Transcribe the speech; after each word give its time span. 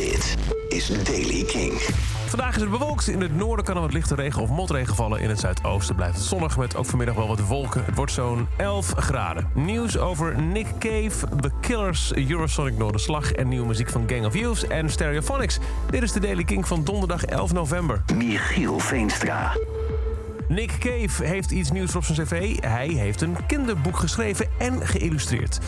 Dit 0.00 0.36
is 0.68 1.04
Daily 1.04 1.44
King. 1.44 1.72
Vandaag 2.26 2.54
is 2.54 2.60
het 2.60 2.70
bewolkt. 2.70 3.08
In 3.08 3.20
het 3.20 3.36
noorden 3.36 3.64
kan 3.64 3.74
er 3.74 3.80
wat 3.80 3.92
lichte 3.92 4.14
regen 4.14 4.42
of 4.42 4.50
motregen 4.50 4.94
vallen. 4.94 5.20
In 5.20 5.28
het 5.28 5.40
zuidoosten 5.40 5.94
blijft 5.94 6.16
het 6.16 6.24
zonnig 6.24 6.56
met 6.56 6.76
ook 6.76 6.86
vanmiddag 6.86 7.14
wel 7.14 7.28
wat 7.28 7.46
wolken. 7.46 7.84
Het 7.84 7.94
wordt 7.94 8.12
zo'n 8.12 8.48
11 8.56 8.92
graden. 8.96 9.50
Nieuws 9.54 9.98
over 9.98 10.42
Nick 10.42 10.66
Cave, 10.78 11.26
The 11.40 11.50
Killers, 11.60 12.14
Eurosonic 12.14 12.78
Noorderslag... 12.78 13.32
en 13.32 13.48
nieuwe 13.48 13.66
muziek 13.66 13.90
van 13.90 14.04
Gang 14.06 14.26
of 14.26 14.34
Youths 14.34 14.66
en 14.66 14.90
Stereophonics. 14.90 15.58
Dit 15.90 16.02
is 16.02 16.12
de 16.12 16.20
Daily 16.20 16.44
King 16.44 16.66
van 16.66 16.84
donderdag 16.84 17.24
11 17.24 17.52
november. 17.52 18.02
Michiel 18.14 18.78
Veenstra. 18.78 19.52
Nick 20.50 20.76
Cave 20.78 21.24
heeft 21.24 21.50
iets 21.50 21.70
nieuws 21.70 21.96
op 21.96 22.04
zijn 22.04 22.26
cv. 22.26 22.60
Hij 22.60 22.88
heeft 22.88 23.20
een 23.20 23.36
kinderboek 23.46 23.96
geschreven 23.96 24.46
en 24.58 24.86
geïllustreerd. 24.86 25.58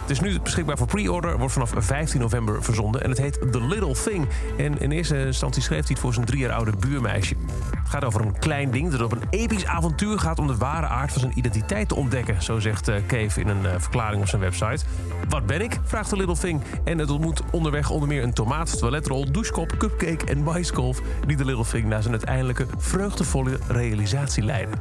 Het 0.00 0.10
is 0.10 0.20
nu 0.20 0.40
beschikbaar 0.40 0.76
voor 0.76 0.86
pre-order, 0.86 1.38
wordt 1.38 1.52
vanaf 1.52 1.72
15 1.76 2.20
november 2.20 2.62
verzonden 2.62 3.02
en 3.02 3.10
het 3.10 3.18
heet 3.18 3.52
The 3.52 3.64
Little 3.66 3.94
Thing. 4.04 4.28
En 4.58 4.80
in 4.80 4.90
eerste 4.90 5.26
instantie 5.26 5.62
schreef 5.62 5.80
hij 5.80 5.88
het 5.88 5.98
voor 5.98 6.14
zijn 6.14 6.26
drie 6.26 6.40
jaar 6.40 6.52
oude 6.52 6.72
buurmeisje. 6.78 7.34
Het 7.70 7.88
gaat 7.88 8.04
over 8.04 8.20
een 8.20 8.38
klein 8.38 8.70
ding 8.70 8.90
dat 8.90 9.02
op 9.02 9.12
een 9.12 9.22
episch 9.30 9.66
avontuur 9.66 10.18
gaat 10.18 10.38
om 10.38 10.46
de 10.46 10.56
ware 10.56 10.86
aard 10.86 11.12
van 11.12 11.20
zijn 11.20 11.38
identiteit 11.38 11.88
te 11.88 11.94
ontdekken. 11.94 12.42
Zo 12.42 12.58
zegt 12.58 12.88
eh, 12.88 12.96
Cave 13.06 13.40
in 13.40 13.48
een 13.48 13.66
eh, 13.66 13.74
verklaring 13.78 14.20
op 14.20 14.28
zijn 14.28 14.40
website. 14.40 14.84
Wat 15.28 15.46
ben 15.46 15.60
ik? 15.60 15.78
vraagt 15.84 16.08
The 16.08 16.16
Little 16.16 16.38
Thing. 16.38 16.62
En 16.84 16.98
het 16.98 17.10
ontmoet 17.10 17.42
onderweg 17.50 17.90
onder 17.90 18.08
meer 18.08 18.22
een 18.22 18.32
tomaat, 18.32 18.78
toiletrol, 18.78 19.32
douchekop, 19.32 19.76
cupcake 19.78 20.24
en 20.24 20.42
maiskolf... 20.42 21.00
die 21.26 21.36
The 21.36 21.44
Little 21.44 21.66
Thing 21.70 21.84
naar 21.84 22.02
zijn 22.02 22.14
uiteindelijke 22.14 22.66
vreugdevolle 22.76 23.58
realisatie 23.68 24.23
leiden. 24.26 24.74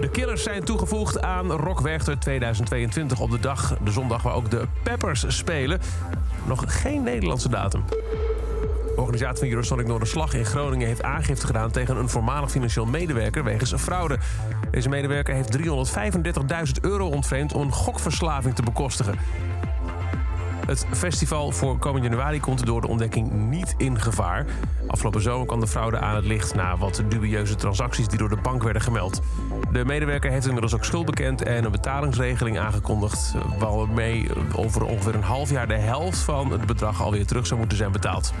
De 0.00 0.08
Killers 0.12 0.42
zijn 0.42 0.64
toegevoegd 0.64 1.22
aan 1.22 1.52
Rock 1.52 1.80
Werchter 1.80 2.18
2022 2.18 3.20
op 3.20 3.30
de 3.30 3.40
dag, 3.40 3.76
de 3.84 3.90
zondag 3.90 4.22
waar 4.22 4.34
ook 4.34 4.50
de 4.50 4.66
Peppers 4.82 5.24
spelen. 5.28 5.80
Nog 6.46 6.64
geen 6.66 7.02
Nederlandse 7.02 7.48
datum. 7.48 7.84
De 8.94 9.00
organisatie 9.00 9.38
van 9.38 9.48
Eurosonic 9.48 9.86
Noorderslag 9.86 10.34
in 10.34 10.44
Groningen 10.44 10.86
heeft 10.86 11.02
aangifte 11.02 11.46
gedaan 11.46 11.70
tegen 11.70 11.96
een 11.96 12.08
voormalig 12.08 12.50
financieel 12.50 12.86
medewerker 12.86 13.44
wegens 13.44 13.74
fraude. 13.74 14.18
Deze 14.70 14.88
medewerker 14.88 15.34
heeft 15.34 15.58
335.000 15.58 16.80
euro 16.80 17.08
ontvreemd 17.08 17.52
om 17.52 17.72
gokverslaving 17.72 18.54
te 18.54 18.62
bekostigen. 18.62 19.18
Het 20.66 20.86
festival 20.90 21.50
voor 21.50 21.78
komend 21.78 22.04
januari 22.04 22.40
komt 22.40 22.66
door 22.66 22.80
de 22.80 22.88
ontdekking 22.88 23.32
niet 23.32 23.74
in 23.76 24.00
gevaar. 24.00 24.46
Afgelopen 24.86 25.22
zomer 25.22 25.46
kwam 25.46 25.60
de 25.60 25.66
fraude 25.66 25.98
aan 25.98 26.14
het 26.16 26.24
licht 26.24 26.54
na 26.54 26.76
wat 26.76 27.02
dubieuze 27.08 27.54
transacties 27.54 28.08
die 28.08 28.18
door 28.18 28.28
de 28.28 28.36
bank 28.42 28.62
werden 28.62 28.82
gemeld. 28.82 29.20
De 29.72 29.84
medewerker 29.84 30.30
heeft 30.30 30.46
inmiddels 30.46 30.74
ook 30.74 30.84
schuld 30.84 31.06
bekend 31.06 31.42
en 31.42 31.64
een 31.64 31.70
betalingsregeling 31.70 32.58
aangekondigd, 32.58 33.34
waarmee 33.58 34.28
over 34.56 34.84
ongeveer 34.84 35.14
een 35.14 35.22
half 35.22 35.50
jaar 35.50 35.68
de 35.68 35.78
helft 35.78 36.18
van 36.18 36.50
het 36.50 36.66
bedrag 36.66 37.02
alweer 37.02 37.26
terug 37.26 37.46
zou 37.46 37.58
moeten 37.58 37.78
zijn 37.78 37.92
betaald. 37.92 38.32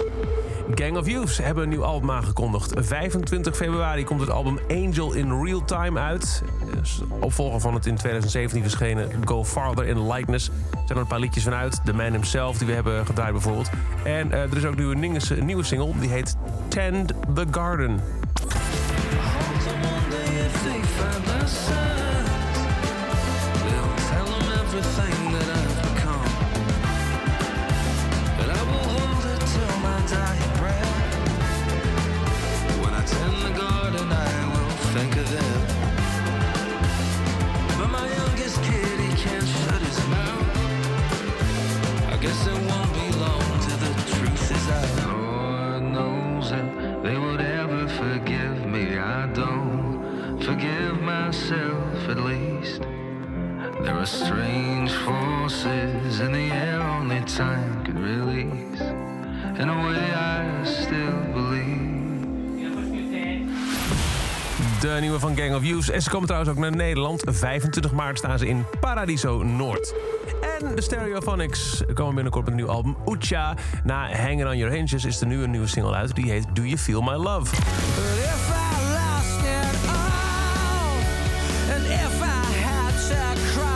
Gang 0.70 0.96
of 0.96 1.06
Youths 1.06 1.38
hebben 1.38 1.62
een 1.62 1.68
nieuw 1.68 1.84
album 1.84 2.10
aangekondigd. 2.10 2.72
25 2.76 3.56
februari 3.56 4.04
komt 4.04 4.20
het 4.20 4.30
album 4.30 4.58
Angel 4.68 5.12
in 5.12 5.42
Real 5.42 5.64
Time 5.64 6.00
uit. 6.00 6.42
Opvolger 7.20 7.60
van 7.60 7.74
het 7.74 7.86
in 7.86 7.96
2017 7.96 8.62
verschenen 8.62 9.10
Go 9.24 9.44
Farther 9.44 9.86
in 9.86 10.12
Likeness. 10.12 10.48
Er 10.48 10.54
zijn 10.70 10.88
er 10.88 10.96
een 10.96 11.06
paar 11.06 11.18
liedjes 11.18 11.44
vanuit. 11.44 11.80
The 11.84 11.92
Man 11.92 12.12
Himself, 12.12 12.58
die 12.58 12.66
we 12.66 12.72
hebben 12.72 13.06
gedraaid 13.06 13.32
bijvoorbeeld. 13.32 13.70
En 14.04 14.28
uh, 14.28 14.42
er 14.42 14.56
is 14.56 14.64
ook 14.64 14.76
nu 14.76 14.90
een 14.90 15.00
nieuwe, 15.00 15.20
een 15.28 15.46
nieuwe 15.46 15.64
single, 15.64 15.92
die 15.98 16.10
heet 16.10 16.36
Tend 16.68 17.12
the 17.34 17.46
Garden. 17.50 18.00
At 52.16 52.24
least. 52.24 52.80
There 53.82 53.94
are 53.94 54.06
strange 54.06 54.92
forces 54.92 56.20
in 56.20 56.32
the 56.32 56.50
air 56.52 56.80
only 56.80 57.22
time 57.24 57.82
can 57.84 57.98
release. 58.02 58.80
In 59.60 59.68
a 59.68 59.76
way, 59.84 60.12
I 60.14 60.64
still 60.64 61.32
believe. 61.32 61.92
De 64.80 64.96
nieuwe 65.00 65.18
van 65.18 65.36
Gang 65.36 65.54
of 65.54 65.64
Youths. 65.64 65.90
En 65.90 66.02
ze 66.02 66.10
komen 66.10 66.26
trouwens 66.26 66.52
ook 66.52 66.58
naar 66.58 66.76
Nederland. 66.76 67.22
25 67.26 67.92
maart 67.92 68.18
staan 68.18 68.38
ze 68.38 68.48
in 68.48 68.64
Paradiso 68.80 69.42
Noord. 69.42 69.94
En 70.60 70.74
de 70.74 70.82
Stereophonics 70.82 71.82
komen 71.94 72.14
binnenkort 72.14 72.44
met 72.44 72.54
een 72.54 72.60
nieuw 72.60 72.70
album. 72.70 72.96
Ucha. 73.08 73.54
Na 73.84 74.16
Hanging 74.16 74.46
on 74.46 74.56
Your 74.56 74.74
Hinges 74.74 75.04
is 75.04 75.20
er 75.20 75.26
nu 75.26 75.42
een 75.42 75.50
nieuwe 75.50 75.66
single 75.66 75.94
uit. 75.94 76.14
Die 76.14 76.30
heet 76.30 76.46
Do 76.52 76.62
You 76.62 76.78
Feel 76.78 77.00
My 77.00 77.14
Love. 77.14 77.54
if 81.86 82.22
I 82.22 82.44
had 82.66 82.94
to 83.08 83.40
cry. 83.52 83.73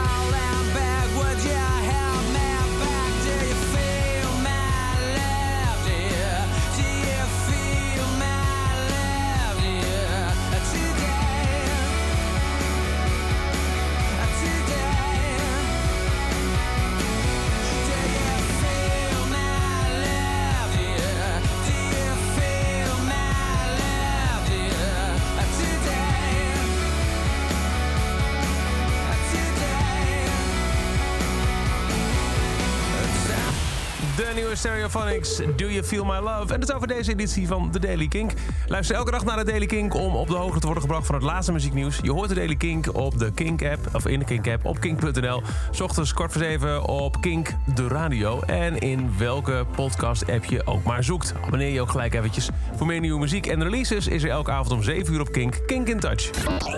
Nieuwe 34.38 34.56
Stereophonics, 34.56 35.36
Do 35.36 35.66
You 35.66 35.84
Feel 35.84 36.04
My 36.04 36.18
Love? 36.18 36.54
En 36.54 36.60
dat 36.60 36.68
is 36.68 36.74
over 36.74 36.88
deze 36.88 37.10
editie 37.10 37.46
van 37.46 37.70
The 37.70 37.78
Daily 37.78 38.08
Kink. 38.08 38.32
Luister 38.66 38.96
elke 38.96 39.10
dag 39.10 39.24
naar 39.24 39.36
de 39.36 39.44
Daily 39.44 39.66
Kink 39.66 39.94
om 39.94 40.14
op 40.14 40.28
de 40.28 40.34
hoogte 40.34 40.58
te 40.58 40.64
worden 40.64 40.82
gebracht 40.82 41.06
van 41.06 41.14
het 41.14 41.24
laatste 41.24 41.52
muzieknieuws. 41.52 41.98
Je 42.02 42.12
hoort 42.12 42.28
de 42.28 42.34
Daily 42.34 42.56
Kink 42.56 42.94
op 42.94 43.18
de 43.18 43.32
Kink-app, 43.32 43.94
of 43.94 44.06
in 44.06 44.18
de 44.18 44.24
Kink-app 44.24 44.64
op 44.64 44.80
kink.nl. 44.80 45.42
Ochtends 45.82 46.14
kwart 46.14 46.32
voor 46.32 46.42
zeven 46.42 46.84
op 46.84 47.20
Kink, 47.20 47.54
de 47.74 47.88
radio. 47.88 48.40
En 48.40 48.78
in 48.78 49.12
welke 49.18 49.66
podcast-app 49.74 50.44
je 50.44 50.66
ook 50.66 50.84
maar 50.84 51.04
zoekt. 51.04 51.34
Abonneer 51.44 51.72
je 51.72 51.80
ook 51.80 51.90
gelijk 51.90 52.14
eventjes. 52.14 52.48
Voor 52.76 52.86
meer 52.86 53.00
nieuwe 53.00 53.20
muziek 53.20 53.46
en 53.46 53.62
releases 53.62 54.06
is 54.06 54.22
er 54.22 54.30
elke 54.30 54.50
avond 54.50 54.72
om 54.72 54.82
7 54.82 55.14
uur 55.14 55.20
op 55.20 55.32
Kink. 55.32 55.66
Kink 55.66 55.88
in 55.88 56.00
Touch. 56.00 56.30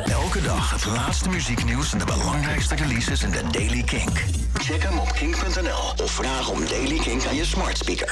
Elke 0.05 0.43
dag 0.43 0.71
het 0.71 0.87
laatste 0.87 1.29
muzieknieuws 1.29 1.93
en 1.93 1.99
de 1.99 2.05
belangrijkste 2.05 2.75
releases 2.75 3.23
in 3.23 3.31
de 3.31 3.43
Daily 3.51 3.83
Kink. 3.83 4.25
Check 4.55 4.83
hem 4.83 4.99
op 4.99 5.13
kink.nl 5.13 6.05
of 6.05 6.11
vraag 6.11 6.49
om 6.49 6.67
Daily 6.67 6.99
Kink 6.99 7.27
aan 7.27 7.35
je 7.35 7.45
smart 7.51 7.77
speaker. 7.77 8.07